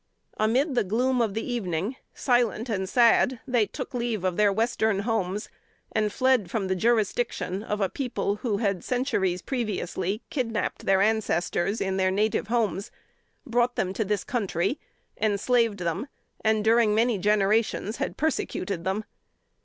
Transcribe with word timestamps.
Amid 0.37 0.73
the 0.73 0.83
gloom 0.83 1.21
of 1.21 1.35
the 1.35 1.45
evening, 1.47 1.95
silent 2.15 2.69
and 2.69 2.89
sad 2.89 3.39
they 3.47 3.67
took 3.67 3.93
leave 3.93 4.23
of 4.23 4.35
their 4.35 4.51
western 4.51 5.01
homes, 5.01 5.47
and 5.91 6.11
fled 6.11 6.49
from 6.49 6.67
the 6.67 6.75
jurisdiction 6.75 7.61
of 7.61 7.81
a 7.81 7.87
people 7.87 8.37
who 8.37 8.57
had 8.57 8.83
centuries 8.83 9.43
previously 9.43 10.23
kidnapped 10.31 10.87
their 10.87 11.01
ancestors 11.03 11.79
in 11.79 11.97
their 11.97 12.09
native 12.09 12.47
homes, 12.47 12.89
brought 13.45 13.75
them 13.75 13.93
to 13.93 14.03
this 14.03 14.23
country, 14.23 14.79
enslaved 15.21 15.77
them, 15.77 16.07
and 16.43 16.63
during 16.63 16.95
many 16.95 17.19
generations 17.19 17.97
had 17.97 18.17
persecuted 18.17 18.83
them. 18.83 19.05